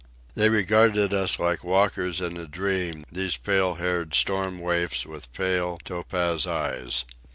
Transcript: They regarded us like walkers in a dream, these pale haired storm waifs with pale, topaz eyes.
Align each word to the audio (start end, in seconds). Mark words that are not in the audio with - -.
They 0.33 0.49
regarded 0.49 1.13
us 1.13 1.37
like 1.37 1.63
walkers 1.63 2.21
in 2.21 2.35
a 2.35 2.47
dream, 2.47 3.05
these 3.11 3.37
pale 3.37 3.75
haired 3.75 4.15
storm 4.15 4.57
waifs 4.57 5.05
with 5.05 5.31
pale, 5.31 5.77
topaz 5.83 6.47
eyes. 6.47 7.05